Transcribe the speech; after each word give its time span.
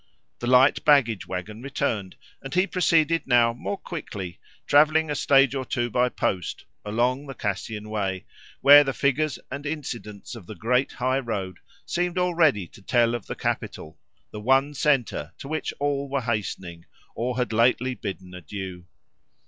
The 0.39 0.47
light 0.47 0.83
baggage 0.83 1.27
wagon 1.27 1.61
returned, 1.61 2.15
and 2.41 2.55
he 2.55 2.65
proceeded 2.65 3.27
now 3.27 3.53
more 3.53 3.77
quickly, 3.77 4.39
travelling 4.65 5.11
a 5.11 5.15
stage 5.15 5.53
or 5.53 5.63
two 5.63 5.91
by 5.91 6.09
post, 6.09 6.65
along 6.83 7.27
the 7.27 7.35
Cassian 7.35 7.87
Way, 7.87 8.25
where 8.61 8.83
the 8.83 8.93
figures 8.95 9.37
and 9.51 9.63
incidents 9.63 10.33
of 10.33 10.47
the 10.47 10.55
great 10.55 10.93
high 10.93 11.19
road 11.19 11.59
seemed 11.85 12.17
already 12.17 12.65
to 12.69 12.81
tell 12.81 13.13
of 13.13 13.27
the 13.27 13.35
capital, 13.35 13.99
the 14.31 14.41
one 14.41 14.73
centre 14.73 15.33
to 15.37 15.47
which 15.47 15.71
all 15.79 16.09
were 16.09 16.21
hastening, 16.21 16.85
or 17.13 17.37
had 17.37 17.53
lately 17.53 17.93
bidden 17.93 18.33
adieu. 18.33 18.85